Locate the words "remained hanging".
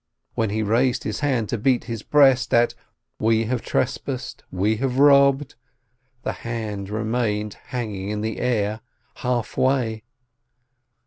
6.89-8.09